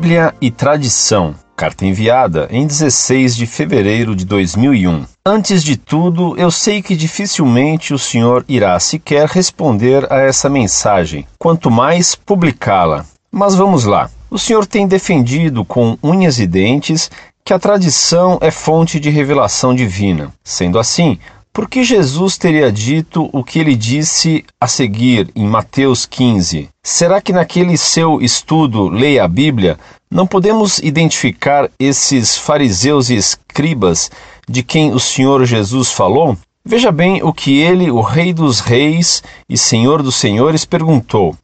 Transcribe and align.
Bíblia 0.00 0.34
e 0.40 0.50
Tradição. 0.50 1.34
Carta 1.54 1.84
enviada 1.84 2.48
em 2.50 2.66
16 2.66 3.36
de 3.36 3.46
fevereiro 3.46 4.16
de 4.16 4.24
2001. 4.24 5.04
Antes 5.26 5.62
de 5.62 5.76
tudo, 5.76 6.34
eu 6.38 6.50
sei 6.50 6.80
que 6.80 6.96
dificilmente 6.96 7.92
o 7.92 7.98
senhor 7.98 8.42
irá 8.48 8.80
sequer 8.80 9.28
responder 9.28 10.10
a 10.10 10.20
essa 10.20 10.48
mensagem, 10.48 11.26
quanto 11.38 11.70
mais 11.70 12.14
publicá-la. 12.14 13.04
Mas 13.30 13.54
vamos 13.54 13.84
lá. 13.84 14.08
O 14.30 14.38
senhor 14.38 14.66
tem 14.66 14.88
defendido 14.88 15.66
com 15.66 15.98
unhas 16.02 16.38
e 16.38 16.46
dentes 16.46 17.10
que 17.44 17.52
a 17.52 17.58
tradição 17.58 18.38
é 18.40 18.50
fonte 18.50 18.98
de 18.98 19.10
revelação 19.10 19.74
divina. 19.74 20.32
Sendo 20.42 20.78
assim, 20.78 21.18
por 21.52 21.68
que 21.68 21.82
Jesus 21.82 22.38
teria 22.38 22.70
dito 22.70 23.28
o 23.32 23.42
que 23.42 23.58
ele 23.58 23.74
disse 23.74 24.44
a 24.60 24.68
seguir 24.68 25.30
em 25.34 25.44
Mateus 25.44 26.06
15? 26.06 26.68
Será 26.82 27.20
que 27.20 27.32
naquele 27.32 27.76
seu 27.76 28.20
estudo 28.20 28.88
Leia 28.88 29.24
a 29.24 29.28
Bíblia 29.28 29.78
não 30.08 30.26
podemos 30.26 30.78
identificar 30.78 31.68
esses 31.78 32.36
fariseus 32.36 33.10
e 33.10 33.16
escribas 33.16 34.10
de 34.48 34.62
quem 34.62 34.92
o 34.92 35.00
Senhor 35.00 35.44
Jesus 35.44 35.90
falou? 35.90 36.38
Veja 36.64 36.92
bem 36.92 37.22
o 37.22 37.32
que 37.32 37.58
ele, 37.58 37.90
o 37.90 38.02
Rei 38.02 38.34
dos 38.34 38.60
Reis 38.60 39.22
e 39.48 39.56
Senhor 39.56 40.02
dos 40.02 40.16
Senhores, 40.16 40.64
perguntou. 40.64 41.34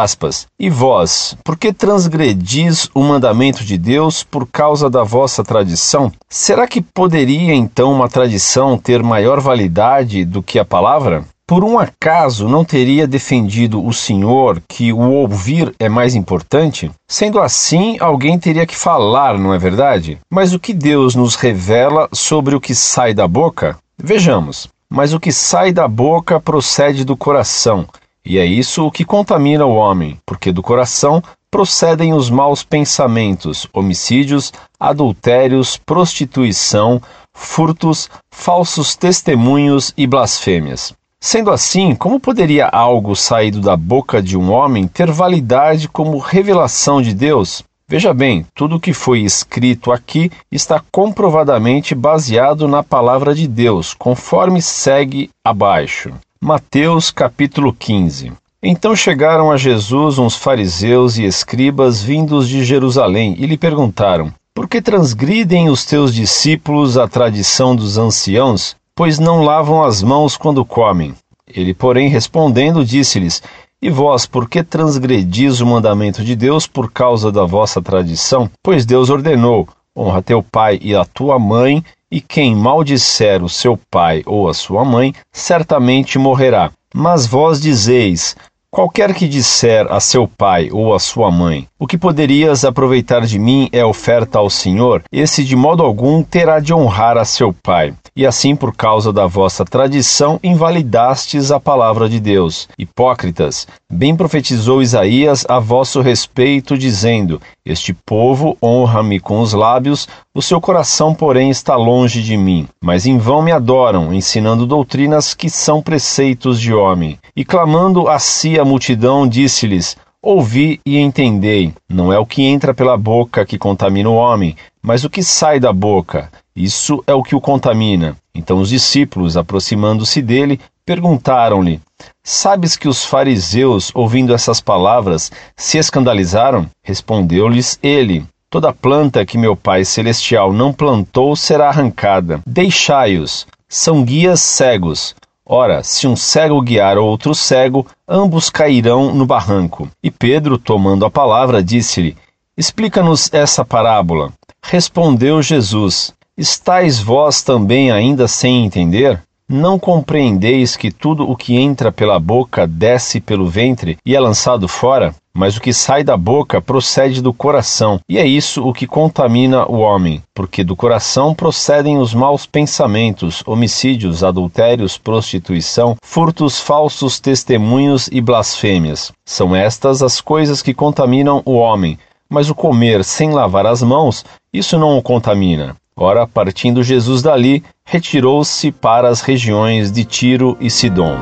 Aspas. 0.00 0.46
E 0.58 0.70
vós, 0.70 1.36
por 1.42 1.56
que 1.56 1.72
transgredis 1.72 2.88
o 2.94 3.02
mandamento 3.02 3.64
de 3.64 3.76
Deus 3.76 4.22
por 4.22 4.46
causa 4.46 4.88
da 4.88 5.02
vossa 5.02 5.42
tradição? 5.42 6.12
Será 6.28 6.68
que 6.68 6.80
poderia 6.80 7.52
então 7.52 7.92
uma 7.92 8.08
tradição 8.08 8.78
ter 8.78 9.02
maior 9.02 9.40
validade 9.40 10.24
do 10.24 10.40
que 10.40 10.60
a 10.60 10.64
palavra? 10.64 11.24
Por 11.46 11.64
um 11.64 11.78
acaso 11.78 12.48
não 12.48 12.64
teria 12.64 13.06
defendido 13.06 13.84
o 13.84 13.92
Senhor 13.92 14.62
que 14.66 14.92
o 14.92 15.10
ouvir 15.10 15.74
é 15.78 15.88
mais 15.88 16.14
importante? 16.14 16.90
Sendo 17.06 17.40
assim, 17.40 17.96
alguém 18.00 18.38
teria 18.38 18.64
que 18.64 18.76
falar, 18.76 19.36
não 19.36 19.52
é 19.52 19.58
verdade? 19.58 20.18
Mas 20.32 20.54
o 20.54 20.58
que 20.58 20.72
Deus 20.72 21.14
nos 21.14 21.34
revela 21.34 22.08
sobre 22.12 22.54
o 22.54 22.60
que 22.60 22.74
sai 22.74 23.12
da 23.12 23.28
boca? 23.28 23.76
Vejamos. 23.98 24.68
Mas 24.88 25.12
o 25.12 25.20
que 25.20 25.32
sai 25.32 25.72
da 25.72 25.88
boca 25.88 26.38
procede 26.38 27.04
do 27.04 27.16
coração 27.16 27.86
e 28.26 28.38
é 28.38 28.46
isso 28.46 28.86
o 28.86 28.90
que 28.90 29.04
contamina 29.04 29.66
o 29.66 29.74
homem, 29.74 30.18
porque 30.24 30.50
do 30.50 30.62
coração 30.62 31.22
procedem 31.50 32.14
os 32.14 32.30
maus 32.30 32.64
pensamentos, 32.64 33.68
homicídios, 33.70 34.50
adultérios, 34.80 35.76
prostituição, 35.76 37.02
furtos, 37.34 38.08
falsos 38.30 38.96
testemunhos 38.96 39.92
e 39.94 40.06
blasfêmias. 40.06 40.94
Sendo 41.20 41.50
assim, 41.50 41.94
como 41.94 42.18
poderia 42.18 42.66
algo 42.66 43.14
saído 43.14 43.60
da 43.60 43.76
boca 43.76 44.22
de 44.22 44.38
um 44.38 44.50
homem 44.50 44.88
ter 44.88 45.10
validade 45.10 45.86
como 45.86 46.16
revelação 46.16 47.02
de 47.02 47.12
Deus? 47.12 47.62
Veja 47.86 48.14
bem, 48.14 48.46
tudo 48.54 48.76
o 48.76 48.80
que 48.80 48.94
foi 48.94 49.20
escrito 49.20 49.92
aqui 49.92 50.30
está 50.50 50.82
comprovadamente 50.90 51.94
baseado 51.94 52.66
na 52.66 52.82
palavra 52.82 53.34
de 53.34 53.46
Deus, 53.46 53.92
conforme 53.92 54.62
segue 54.62 55.28
abaixo. 55.44 56.10
Mateus 56.40 57.10
capítulo 57.10 57.74
15 57.74 58.32
Então 58.62 58.96
chegaram 58.96 59.52
a 59.52 59.58
Jesus 59.58 60.18
uns 60.18 60.34
fariseus 60.34 61.18
e 61.18 61.24
escribas 61.24 62.02
vindos 62.02 62.48
de 62.48 62.64
Jerusalém 62.64 63.36
e 63.38 63.44
lhe 63.44 63.58
perguntaram: 63.58 64.32
Por 64.54 64.66
que 64.66 64.80
transgridem 64.80 65.68
os 65.68 65.84
teus 65.84 66.14
discípulos 66.14 66.96
a 66.96 67.06
tradição 67.06 67.76
dos 67.76 67.98
anciãos, 67.98 68.74
pois 68.94 69.18
não 69.18 69.44
lavam 69.44 69.82
as 69.82 70.02
mãos 70.02 70.38
quando 70.38 70.64
comem? 70.64 71.14
Ele, 71.46 71.74
porém, 71.74 72.08
respondendo, 72.08 72.82
disse-lhes: 72.82 73.42
E 73.84 73.90
vós, 73.90 74.24
por 74.24 74.48
que 74.48 74.62
transgredis 74.62 75.60
o 75.60 75.66
mandamento 75.66 76.24
de 76.24 76.34
Deus 76.34 76.66
por 76.66 76.90
causa 76.90 77.30
da 77.30 77.44
vossa 77.44 77.82
tradição? 77.82 78.50
Pois 78.62 78.86
Deus 78.86 79.10
ordenou: 79.10 79.68
Honra 79.94 80.22
teu 80.22 80.42
pai 80.42 80.78
e 80.80 80.96
a 80.96 81.04
tua 81.04 81.38
mãe, 81.38 81.84
e 82.10 82.18
quem 82.18 82.56
maldisser 82.56 83.44
o 83.44 83.48
seu 83.50 83.78
pai 83.90 84.22
ou 84.24 84.48
a 84.48 84.54
sua 84.54 84.86
mãe, 84.86 85.12
certamente 85.30 86.18
morrerá. 86.18 86.70
Mas 86.94 87.26
vós 87.26 87.60
dizeis: 87.60 88.34
Qualquer 88.74 89.14
que 89.14 89.28
disser 89.28 89.86
a 89.88 90.00
seu 90.00 90.26
pai 90.26 90.68
ou 90.72 90.92
a 90.92 90.98
sua 90.98 91.30
mãe, 91.30 91.68
o 91.78 91.86
que 91.86 91.96
poderias 91.96 92.64
aproveitar 92.64 93.20
de 93.20 93.38
mim 93.38 93.68
é 93.70 93.84
oferta 93.84 94.40
ao 94.40 94.50
Senhor, 94.50 95.04
esse 95.12 95.44
de 95.44 95.54
modo 95.54 95.84
algum 95.84 96.24
terá 96.24 96.58
de 96.58 96.74
honrar 96.74 97.16
a 97.16 97.24
seu 97.24 97.54
pai 97.62 97.94
e 98.16 98.24
assim 98.24 98.54
por 98.54 98.74
causa 98.74 99.12
da 99.12 99.26
vossa 99.26 99.64
tradição 99.64 100.38
invalidastes 100.42 101.50
a 101.50 101.58
palavra 101.58 102.08
de 102.08 102.20
Deus. 102.20 102.68
Hipócritas, 102.78 103.66
bem 103.92 104.16
profetizou 104.16 104.80
Isaías 104.80 105.44
a 105.48 105.58
vosso 105.58 106.00
respeito, 106.00 106.78
dizendo: 106.78 107.40
Este 107.66 107.94
povo 107.94 108.58
honra-me 108.62 109.18
com 109.18 109.40
os 109.40 109.54
lábios, 109.54 110.06
o 110.34 110.42
seu 110.42 110.60
coração, 110.60 111.14
porém, 111.14 111.48
está 111.48 111.74
longe 111.76 112.22
de 112.22 112.36
mim. 112.36 112.68
Mas 112.78 113.06
em 113.06 113.16
vão 113.16 113.40
me 113.40 113.52
adoram, 113.52 114.12
ensinando 114.12 114.66
doutrinas 114.66 115.32
que 115.32 115.48
são 115.48 115.80
preceitos 115.80 116.60
de 116.60 116.74
homem. 116.74 117.18
E 117.34 117.42
clamando 117.42 118.06
a 118.06 118.18
si 118.18 118.60
a 118.60 118.66
multidão, 118.66 119.26
disse-lhes: 119.26 119.96
Ouvi 120.22 120.78
e 120.84 120.98
entendei. 120.98 121.72
Não 121.88 122.12
é 122.12 122.18
o 122.18 122.26
que 122.26 122.42
entra 122.42 122.74
pela 122.74 122.98
boca 122.98 123.46
que 123.46 123.56
contamina 123.56 124.10
o 124.10 124.14
homem, 124.14 124.54
mas 124.82 125.02
o 125.02 125.08
que 125.08 125.22
sai 125.22 125.58
da 125.58 125.72
boca. 125.72 126.30
Isso 126.54 127.02
é 127.06 127.14
o 127.14 127.22
que 127.22 127.34
o 127.34 127.40
contamina. 127.40 128.14
Então 128.34 128.60
os 128.60 128.68
discípulos, 128.68 129.38
aproximando-se 129.38 130.20
dele, 130.20 130.60
perguntaram-lhe: 130.84 131.80
Sabes 132.22 132.76
que 132.76 132.88
os 132.88 133.04
fariseus, 133.04 133.90
ouvindo 133.94 134.34
essas 134.34 134.60
palavras, 134.60 135.30
se 135.56 135.78
escandalizaram? 135.78 136.68
Respondeu-lhes 136.82 137.78
ele: 137.82 138.26
Toda 138.50 138.72
planta 138.72 139.26
que 139.26 139.36
meu 139.36 139.56
Pai 139.56 139.84
Celestial 139.84 140.52
não 140.52 140.72
plantou 140.72 141.34
será 141.34 141.68
arrancada. 141.68 142.40
Deixai-os, 142.46 143.46
são 143.68 144.04
guias 144.04 144.40
cegos. 144.40 145.14
Ora, 145.46 145.82
se 145.82 146.06
um 146.06 146.16
cego 146.16 146.62
guiar 146.62 146.96
outro 146.96 147.34
cego, 147.34 147.86
ambos 148.08 148.48
cairão 148.48 149.14
no 149.14 149.26
barranco. 149.26 149.90
E 150.02 150.10
Pedro, 150.10 150.56
tomando 150.56 151.04
a 151.04 151.10
palavra, 151.10 151.62
disse-lhe: 151.62 152.16
Explica-nos 152.56 153.32
essa 153.32 153.64
parábola. 153.64 154.32
Respondeu 154.62 155.42
Jesus: 155.42 156.14
Estais 156.38 156.98
vós 156.98 157.42
também 157.42 157.90
ainda 157.90 158.26
sem 158.26 158.64
entender? 158.64 159.20
Não 159.56 159.78
compreendeis 159.78 160.76
que 160.76 160.90
tudo 160.90 161.30
o 161.30 161.36
que 161.36 161.56
entra 161.56 161.92
pela 161.92 162.18
boca 162.18 162.66
desce 162.66 163.20
pelo 163.20 163.48
ventre 163.48 163.96
e 164.04 164.16
é 164.16 164.18
lançado 164.18 164.66
fora? 164.66 165.14
Mas 165.32 165.56
o 165.56 165.60
que 165.60 165.72
sai 165.72 166.02
da 166.02 166.16
boca 166.16 166.60
procede 166.60 167.22
do 167.22 167.32
coração, 167.32 168.00
e 168.08 168.18
é 168.18 168.26
isso 168.26 168.66
o 168.66 168.72
que 168.72 168.84
contamina 168.84 169.64
o 169.70 169.78
homem, 169.78 170.20
porque 170.34 170.64
do 170.64 170.74
coração 170.74 171.32
procedem 171.32 171.98
os 171.98 172.12
maus 172.12 172.46
pensamentos, 172.46 173.44
homicídios, 173.46 174.24
adultérios, 174.24 174.98
prostituição, 174.98 175.94
furtos, 176.04 176.58
falsos 176.58 177.20
testemunhos 177.20 178.08
e 178.10 178.20
blasfêmias. 178.20 179.12
São 179.24 179.54
estas 179.54 180.02
as 180.02 180.20
coisas 180.20 180.62
que 180.62 180.74
contaminam 180.74 181.40
o 181.44 181.54
homem, 181.54 181.96
mas 182.28 182.50
o 182.50 182.56
comer 182.56 183.04
sem 183.04 183.30
lavar 183.30 183.66
as 183.66 183.84
mãos, 183.84 184.24
isso 184.52 184.76
não 184.76 184.98
o 184.98 185.02
contamina. 185.02 185.76
Ora, 185.96 186.26
partindo 186.26 186.82
Jesus 186.82 187.22
dali, 187.22 187.62
retirou-se 187.84 188.72
para 188.72 189.08
as 189.08 189.20
regiões 189.20 189.92
de 189.92 190.04
Tiro 190.04 190.56
e 190.60 190.68
Sidom. 190.68 191.16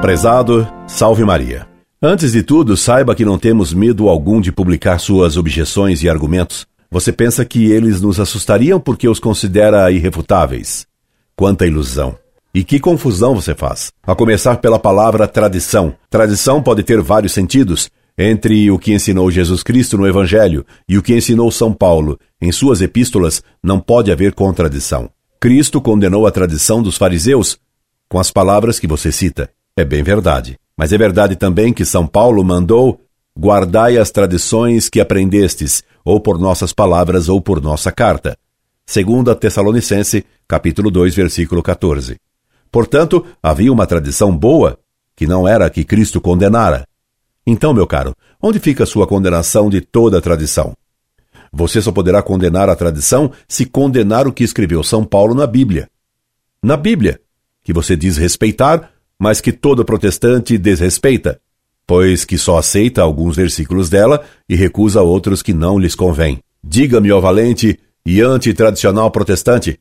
Prezado, 0.00 0.66
salve 0.86 1.22
Maria. 1.22 1.66
Antes 2.00 2.32
de 2.32 2.42
tudo, 2.42 2.76
saiba 2.76 3.14
que 3.14 3.26
não 3.26 3.38
temos 3.38 3.74
medo 3.74 4.08
algum 4.08 4.40
de 4.40 4.50
publicar 4.50 4.98
suas 4.98 5.36
objeções 5.36 6.02
e 6.02 6.08
argumentos. 6.08 6.66
Você 6.90 7.12
pensa 7.12 7.44
que 7.44 7.70
eles 7.70 8.00
nos 8.00 8.18
assustariam 8.18 8.80
porque 8.80 9.06
os 9.06 9.20
considera 9.20 9.92
irrefutáveis? 9.92 10.86
Quanta 11.36 11.66
ilusão! 11.66 12.16
E 12.54 12.64
que 12.64 12.80
confusão 12.80 13.34
você 13.34 13.54
faz? 13.54 13.92
A 14.02 14.14
começar 14.14 14.56
pela 14.56 14.78
palavra 14.78 15.28
tradição. 15.28 15.94
Tradição 16.10 16.62
pode 16.62 16.82
ter 16.82 17.00
vários 17.00 17.32
sentidos, 17.32 17.88
entre 18.16 18.70
o 18.70 18.78
que 18.78 18.92
ensinou 18.92 19.30
Jesus 19.30 19.62
Cristo 19.62 19.96
no 19.96 20.06
Evangelho 20.06 20.64
e 20.88 20.98
o 20.98 21.02
que 21.02 21.16
ensinou 21.16 21.50
São 21.50 21.72
Paulo 21.72 22.18
em 22.40 22.50
suas 22.52 22.80
epístolas, 22.80 23.42
não 23.62 23.78
pode 23.78 24.10
haver 24.10 24.34
contradição. 24.34 25.10
Cristo 25.40 25.80
condenou 25.80 26.26
a 26.26 26.30
tradição 26.30 26.82
dos 26.82 26.96
fariseus 26.96 27.58
com 28.08 28.18
as 28.18 28.30
palavras 28.30 28.78
que 28.78 28.86
você 28.86 29.10
cita. 29.10 29.50
É 29.76 29.84
bem 29.84 30.02
verdade. 30.02 30.58
Mas 30.76 30.92
é 30.92 30.98
verdade 30.98 31.36
também 31.36 31.72
que 31.72 31.84
São 31.84 32.06
Paulo 32.06 32.44
mandou 32.44 33.00
guardai 33.38 33.96
as 33.96 34.10
tradições 34.10 34.88
que 34.88 35.00
aprendestes, 35.00 35.82
ou 36.04 36.20
por 36.20 36.38
nossas 36.38 36.72
palavras 36.72 37.28
ou 37.28 37.40
por 37.40 37.62
nossa 37.62 37.90
carta. 37.90 38.36
Segunda 38.84 39.34
Tessalonicense, 39.34 40.24
capítulo 40.46 40.90
2, 40.90 41.14
versículo 41.14 41.62
14. 41.62 42.16
Portanto, 42.70 43.24
havia 43.42 43.72
uma 43.72 43.86
tradição 43.86 44.36
boa, 44.36 44.78
que 45.16 45.26
não 45.26 45.46
era 45.46 45.66
a 45.66 45.70
que 45.70 45.84
Cristo 45.84 46.20
condenara. 46.20 46.86
Então, 47.46 47.74
meu 47.74 47.86
caro, 47.86 48.14
onde 48.40 48.58
fica 48.58 48.86
sua 48.86 49.06
condenação 49.06 49.68
de 49.68 49.80
toda 49.80 50.18
a 50.18 50.20
tradição? 50.20 50.74
Você 51.52 51.82
só 51.82 51.92
poderá 51.92 52.22
condenar 52.22 52.68
a 52.68 52.76
tradição 52.76 53.30
se 53.48 53.66
condenar 53.66 54.26
o 54.26 54.32
que 54.32 54.44
escreveu 54.44 54.82
São 54.82 55.04
Paulo 55.04 55.34
na 55.34 55.46
Bíblia. 55.46 55.88
Na 56.62 56.76
Bíblia, 56.76 57.20
que 57.62 57.72
você 57.72 57.96
diz 57.96 58.16
respeitar, 58.16 58.90
mas 59.18 59.40
que 59.40 59.52
todo 59.52 59.84
protestante 59.84 60.56
desrespeita. 60.56 61.40
pois 61.86 62.24
que 62.24 62.38
só 62.38 62.58
aceita 62.58 63.02
alguns 63.02 63.36
versículos 63.36 63.90
dela 63.90 64.24
e 64.48 64.54
recusa 64.54 65.02
outros 65.02 65.42
que 65.42 65.52
não 65.52 65.78
lhes 65.78 65.94
convêm. 65.94 66.38
Diga-me, 66.62 67.10
ó 67.12 67.20
valente 67.20 67.78
e 68.06 68.20
antitradicional 68.20 69.10
protestante, 69.10 69.78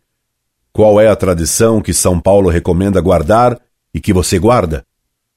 qual 0.73 0.99
é 0.99 1.07
a 1.07 1.15
tradição 1.15 1.81
que 1.81 1.93
São 1.93 2.19
Paulo 2.19 2.49
recomenda 2.49 2.99
guardar 2.99 3.59
e 3.93 3.99
que 3.99 4.13
você 4.13 4.39
guarda? 4.39 4.85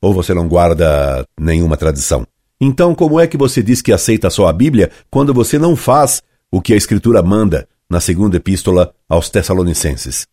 Ou 0.05 0.13
você 0.13 0.35
não 0.35 0.47
guarda 0.47 1.25
nenhuma 1.41 1.79
tradição? 1.79 2.27
Então, 2.61 2.95
como 2.95 3.19
é 3.19 3.27
que 3.27 3.39
você 3.39 3.63
diz 3.63 3.81
que 3.81 3.91
aceita 3.91 4.29
só 4.29 4.47
a 4.47 4.53
Bíblia 4.53 4.91
quando 5.11 5.33
você 5.33 5.59
não 5.59 5.75
faz 5.75 6.23
o 6.53 6.61
que 6.61 6.75
a 6.75 6.77
Escritura 6.77 7.23
manda 7.23 7.67
na 7.89 8.01
segunda 8.01 8.37
epístola 8.37 8.93
aos 9.09 9.31
Tessalonicenses? 9.31 10.27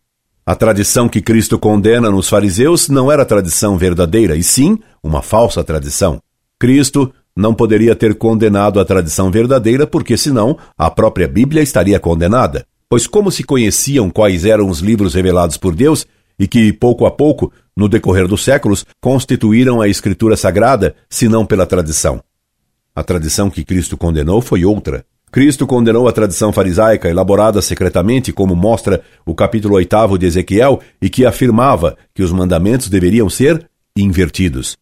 A 0.45 0.55
tradição 0.55 1.07
que 1.07 1.21
Cristo 1.21 1.57
condena 1.57 2.11
nos 2.11 2.27
fariseus 2.27 2.89
não 2.89 3.09
era 3.09 3.23
tradição 3.23 3.77
verdadeira, 3.77 4.35
e 4.35 4.43
sim 4.43 4.77
uma 5.01 5.21
falsa 5.21 5.63
tradição. 5.63 6.21
Cristo 6.59 7.09
não 7.33 7.53
poderia 7.53 7.95
ter 7.95 8.15
condenado 8.15 8.77
a 8.77 8.83
tradição 8.83 9.31
verdadeira, 9.31 9.87
porque 9.87 10.17
senão 10.17 10.57
a 10.77 10.91
própria 10.91 11.29
Bíblia 11.29 11.63
estaria 11.63 11.97
condenada. 11.97 12.65
Pois, 12.89 13.07
como 13.07 13.31
se 13.31 13.41
conheciam 13.41 14.09
quais 14.09 14.43
eram 14.43 14.67
os 14.67 14.79
livros 14.79 15.13
revelados 15.13 15.55
por 15.55 15.73
Deus 15.73 16.05
e 16.37 16.45
que, 16.45 16.73
pouco 16.73 17.05
a 17.05 17.11
pouco, 17.11 17.53
no 17.75 17.87
decorrer 17.87 18.27
dos 18.27 18.43
séculos, 18.43 18.85
constituíram 18.99 19.81
a 19.81 19.87
Escritura 19.87 20.35
Sagrada, 20.35 20.95
se 21.09 21.27
não 21.27 21.45
pela 21.45 21.65
tradição? 21.65 22.21
A 22.95 23.03
tradição 23.03 23.49
que 23.49 23.63
Cristo 23.63 23.97
condenou 23.97 24.41
foi 24.41 24.65
outra. 24.65 25.05
Cristo 25.31 25.65
condenou 25.65 26.09
a 26.09 26.11
tradição 26.11 26.51
farisaica, 26.51 27.09
elaborada 27.09 27.61
secretamente, 27.61 28.33
como 28.33 28.53
mostra 28.53 29.01
o 29.25 29.33
capítulo 29.33 29.75
8 29.75 30.17
de 30.17 30.25
Ezequiel, 30.25 30.81
e 31.01 31.09
que 31.09 31.25
afirmava 31.25 31.97
que 32.13 32.21
os 32.21 32.33
mandamentos 32.33 32.89
deveriam 32.89 33.29
ser 33.29 33.69
invertidos. 33.95 34.77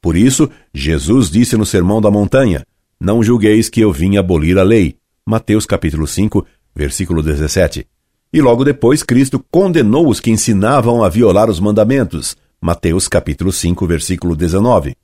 Por 0.00 0.16
isso, 0.16 0.50
Jesus 0.74 1.30
disse 1.30 1.56
no 1.56 1.64
Sermão 1.64 2.00
da 2.00 2.10
Montanha: 2.10 2.66
Não 3.00 3.22
julgueis 3.22 3.68
que 3.68 3.80
eu 3.80 3.92
vim 3.92 4.16
abolir 4.16 4.58
a 4.58 4.64
lei. 4.64 4.96
Mateus 5.24 5.64
capítulo 5.64 6.04
5, 6.04 6.44
versículo 6.74 7.22
17. 7.22 7.86
E 8.32 8.40
logo 8.40 8.64
depois, 8.64 9.02
Cristo 9.02 9.44
condenou 9.50 10.08
os 10.08 10.18
que 10.18 10.30
ensinavam 10.30 11.04
a 11.04 11.08
violar 11.08 11.50
os 11.50 11.60
mandamentos. 11.60 12.34
Mateus 12.60 13.06
capítulo 13.06 13.52
5, 13.52 13.86
versículo 13.86 14.34
19. 14.34 14.96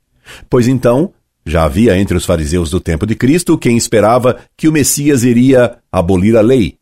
Pois 0.49 0.67
então, 0.67 1.13
já 1.45 1.63
havia 1.63 1.97
entre 1.97 2.17
os 2.17 2.25
fariseus 2.25 2.69
do 2.69 2.79
tempo 2.79 3.05
de 3.05 3.15
Cristo 3.15 3.57
quem 3.57 3.77
esperava 3.77 4.37
que 4.57 4.67
o 4.67 4.71
Messias 4.71 5.23
iria 5.23 5.77
abolir 5.91 6.35
a 6.35 6.41
lei 6.41 6.79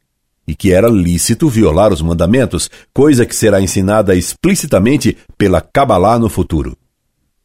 e 0.47 0.55
que 0.55 0.71
era 0.71 0.87
lícito 0.87 1.49
violar 1.49 1.91
os 1.91 2.01
mandamentos, 2.01 2.69
coisa 2.93 3.25
que 3.25 3.35
será 3.35 3.59
ensinada 3.59 4.15
explicitamente 4.15 5.17
pela 5.37 5.59
Kabbalah 5.59 6.17
no 6.17 6.29
futuro. 6.29 6.77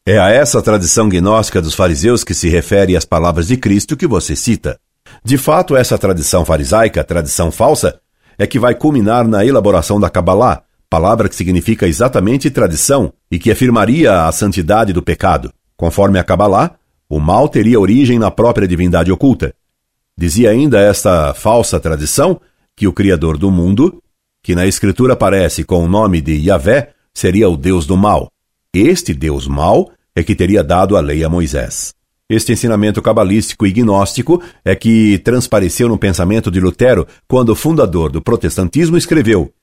É 0.05 0.17
a 0.17 0.29
essa 0.29 0.61
tradição 0.61 1.09
gnóstica 1.09 1.61
dos 1.61 1.73
fariseus 1.73 2.23
que 2.23 2.33
se 2.33 2.47
refere 2.47 2.95
as 2.95 3.03
palavras 3.03 3.47
de 3.47 3.57
Cristo 3.57 3.97
que 3.97 4.07
você 4.07 4.35
cita. 4.35 4.79
De 5.23 5.37
fato, 5.37 5.75
essa 5.75 5.97
tradição 5.97 6.45
farisaica, 6.45 7.03
tradição 7.03 7.51
falsa, 7.51 7.99
é 8.37 8.47
que 8.47 8.59
vai 8.59 8.75
culminar 8.75 9.27
na 9.27 9.45
elaboração 9.45 9.99
da 9.99 10.09
Kabbalah, 10.09 10.63
palavra 10.89 11.27
que 11.27 11.35
significa 11.35 11.87
exatamente 11.87 12.51
tradição 12.51 13.11
e 13.31 13.39
que 13.39 13.51
afirmaria 13.51 14.25
a 14.25 14.31
santidade 14.31 14.93
do 14.93 15.01
pecado. 15.01 15.51
Conforme 15.75 16.19
a 16.19 16.23
Kabbalah, 16.23 16.75
o 17.09 17.19
mal 17.19 17.49
teria 17.49 17.79
origem 17.79 18.17
na 18.17 18.31
própria 18.31 18.67
divindade 18.67 19.11
oculta. 19.11 19.53
Dizia 20.17 20.51
ainda 20.51 20.79
esta 20.79 21.33
falsa 21.33 21.79
tradição 21.79 22.39
que 22.75 22.87
o 22.87 22.93
Criador 22.93 23.37
do 23.37 23.51
mundo, 23.51 24.01
que 24.41 24.55
na 24.55 24.65
Escritura 24.65 25.13
aparece 25.13 25.63
com 25.63 25.83
o 25.83 25.87
nome 25.87 26.21
de 26.21 26.33
Yahvé, 26.33 26.91
seria 27.13 27.49
o 27.49 27.57
Deus 27.57 27.85
do 27.85 27.97
mal. 27.97 28.31
Este 28.73 29.13
Deus 29.13 29.47
mau 29.47 29.91
é 30.15 30.23
que 30.23 30.35
teria 30.35 30.63
dado 30.63 30.95
a 30.95 31.01
lei 31.01 31.23
a 31.23 31.29
Moisés. 31.29 31.93
Este 32.29 32.53
ensinamento 32.53 33.01
cabalístico 33.01 33.67
e 33.67 33.71
gnóstico 33.71 34.41
é 34.63 34.75
que 34.75 35.19
transpareceu 35.19 35.89
no 35.89 35.97
pensamento 35.97 36.49
de 36.49 36.59
Lutero 36.59 37.05
quando 37.27 37.49
o 37.49 37.55
fundador 37.55 38.11
do 38.11 38.21
protestantismo 38.21 38.97
escreveu: 38.97 39.53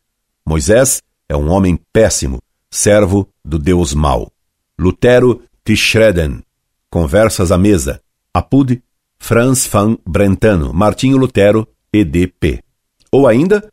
Moisés 0.46 1.02
é 1.28 1.36
um 1.36 1.48
homem 1.48 1.78
péssimo, 1.92 2.38
servo 2.70 3.28
do 3.44 3.58
Deus 3.58 3.94
mau. 3.94 4.30
Lutero 4.78 5.42
Tischreden, 5.64 6.42
Conversas 6.90 7.52
à 7.52 7.58
Mesa, 7.58 8.00
Apud, 8.32 8.82
Franz 9.18 9.66
van 9.66 9.96
Brentano, 10.06 10.72
Martinho 10.72 11.16
Lutero, 11.16 11.66
EDP. 11.92 12.62
Ou 13.12 13.26
ainda, 13.26 13.70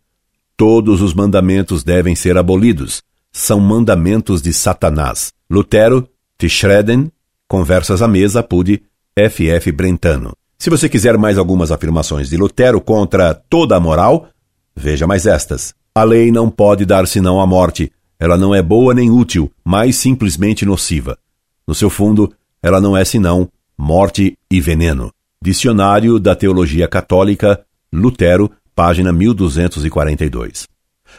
todos 0.56 1.02
os 1.02 1.14
mandamentos 1.14 1.84
devem 1.84 2.16
ser 2.16 2.38
abolidos. 2.38 3.02
São 3.32 3.60
mandamentos 3.60 4.42
de 4.42 4.52
Satanás. 4.52 5.32
Lutero, 5.50 6.08
Tischreden, 6.38 7.12
Conversas 7.50 8.02
à 8.02 8.08
Mesa, 8.10 8.42
Apud, 8.42 8.84
FF 9.18 9.72
Brentano. 9.72 10.34
Se 10.60 10.70
você 10.70 10.90
quiser 10.90 11.18
mais 11.18 11.38
algumas 11.38 11.72
afirmações 11.72 12.30
de 12.30 12.36
Lutero 12.36 12.82
contra 12.82 13.34
toda 13.34 13.78
a 13.78 13.80
moral, 13.80 14.28
veja 14.76 15.08
mais 15.08 15.26
estas. 15.26 15.74
A 15.96 16.04
lei 16.04 16.30
não 16.30 16.50
pode 16.50 16.86
dar 16.86 17.08
senão 17.08 17.40
a 17.40 17.48
morte. 17.48 17.90
Ela 18.20 18.38
não 18.38 18.54
é 18.54 18.62
boa 18.62 18.94
nem 18.94 19.10
útil, 19.10 19.50
mas 19.64 19.96
simplesmente 19.96 20.66
nociva. 20.66 21.18
No 21.66 21.74
seu 21.74 21.90
fundo, 21.90 22.34
ela 22.62 22.82
não 22.82 22.98
é 22.98 23.06
senão 23.06 23.50
morte 23.78 24.38
e 24.52 24.60
veneno. 24.60 25.10
Dicionário 25.42 26.20
da 26.20 26.36
Teologia 26.36 26.88
Católica, 26.88 27.64
Lutero, 27.94 28.52
página 28.76 29.14
1242. 29.14 30.68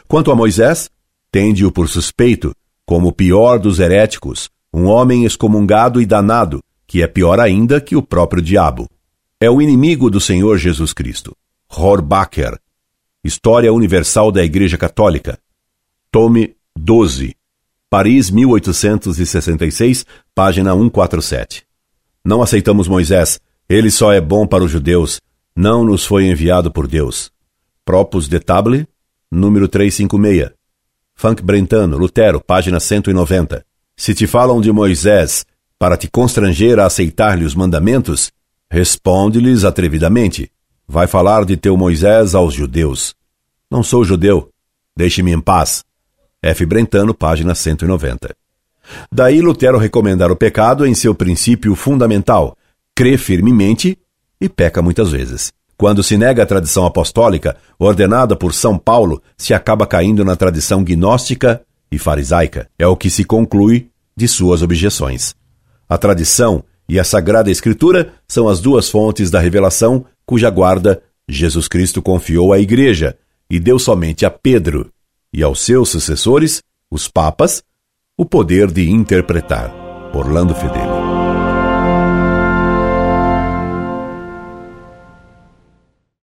Quanto 0.07 0.31
a 0.31 0.35
Moisés, 0.35 0.91
tende-o 1.31 1.71
por 1.71 1.89
suspeito, 1.89 2.53
como 2.85 3.07
o 3.07 3.13
pior 3.13 3.57
dos 3.57 3.79
heréticos, 3.79 4.49
um 4.73 4.85
homem 4.85 5.25
excomungado 5.25 6.01
e 6.01 6.05
danado, 6.05 6.61
que 6.85 7.01
é 7.01 7.07
pior 7.07 7.39
ainda 7.39 7.81
que 7.81 7.95
o 7.95 8.01
próprio 8.01 8.41
diabo. 8.41 8.89
É 9.39 9.49
o 9.49 9.61
inimigo 9.61 10.09
do 10.09 10.19
Senhor 10.19 10.57
Jesus 10.57 10.93
Cristo. 10.93 11.35
Horbacher, 11.69 12.59
História 13.23 13.71
Universal 13.71 14.31
da 14.31 14.43
Igreja 14.43 14.77
Católica, 14.77 15.37
tome 16.11 16.55
12, 16.77 17.35
Paris, 17.89 18.29
1866, 18.29 20.05
página 20.33 20.73
147. 20.73 21.65
Não 22.23 22.41
aceitamos 22.41 22.87
Moisés, 22.87 23.39
ele 23.67 23.91
só 23.91 24.11
é 24.11 24.21
bom 24.21 24.47
para 24.47 24.63
os 24.63 24.71
judeus, 24.71 25.21
não 25.55 25.83
nos 25.83 26.05
foi 26.05 26.25
enviado 26.25 26.71
por 26.71 26.87
Deus. 26.87 27.31
Propos 27.83 28.27
de 28.27 28.39
Table, 28.39 28.87
número 29.31 29.67
356. 29.67 30.51
Funk 31.15 31.43
Brentano, 31.43 31.97
Lutero, 31.97 32.39
página 32.39 32.79
190. 32.79 33.65
Se 33.99 34.13
te 34.13 34.25
falam 34.25 34.61
de 34.61 34.71
Moisés 34.71 35.45
para 35.77 35.97
te 35.97 36.09
constranger 36.09 36.79
a 36.79 36.85
aceitar-lhe 36.85 37.43
os 37.43 37.53
mandamentos, 37.53 38.31
responde-lhes 38.71 39.65
atrevidamente. 39.65 40.49
Vai 40.87 41.05
falar 41.05 41.43
de 41.43 41.57
teu 41.57 41.75
Moisés 41.75 42.33
aos 42.33 42.53
judeus. 42.53 43.13
Não 43.69 43.83
sou 43.83 44.05
judeu. 44.05 44.51
Deixe-me 44.95 45.33
em 45.33 45.41
paz. 45.41 45.83
F. 46.41 46.65
Brentano, 46.65 47.13
página 47.13 47.53
190. 47.53 48.33
Daí 49.11 49.41
Lutero 49.41 49.77
recomendar 49.77 50.31
o 50.31 50.35
pecado 50.37 50.85
em 50.85 50.95
seu 50.95 51.13
princípio 51.13 51.75
fundamental, 51.75 52.55
crê 52.95 53.17
firmemente 53.17 53.99
e 54.39 54.47
peca 54.47 54.81
muitas 54.81 55.11
vezes. 55.11 55.51
Quando 55.75 56.01
se 56.03 56.17
nega 56.17 56.43
a 56.43 56.45
tradição 56.45 56.85
apostólica, 56.85 57.57
ordenada 57.77 58.33
por 58.33 58.53
São 58.53 58.77
Paulo, 58.77 59.21
se 59.37 59.53
acaba 59.53 59.85
caindo 59.85 60.23
na 60.23 60.37
tradição 60.37 60.85
gnóstica 60.85 61.61
e 61.91 61.97
farisaica. 61.97 62.69
É 62.77 62.87
o 62.87 62.95
que 62.95 63.09
se 63.09 63.23
conclui 63.23 63.89
de 64.15 64.27
suas 64.27 64.61
objeções. 64.61 65.35
A 65.87 65.97
tradição 65.97 66.63
e 66.87 66.99
a 66.99 67.03
Sagrada 67.03 67.51
Escritura 67.51 68.13
são 68.27 68.47
as 68.47 68.59
duas 68.59 68.89
fontes 68.89 69.31
da 69.31 69.39
revelação 69.39 70.05
cuja 70.25 70.49
guarda 70.49 71.01
Jesus 71.27 71.67
Cristo 71.67 72.01
confiou 72.01 72.51
à 72.51 72.59
Igreja 72.59 73.17
e 73.49 73.59
deu 73.59 73.79
somente 73.79 74.25
a 74.25 74.31
Pedro 74.31 74.91
e 75.31 75.43
aos 75.43 75.61
seus 75.61 75.89
sucessores, 75.89 76.61
os 76.89 77.07
papas, 77.07 77.63
o 78.17 78.25
poder 78.25 78.71
de 78.71 78.89
interpretar. 78.89 79.71
Orlando 80.13 80.55
Fedeli. 80.55 80.98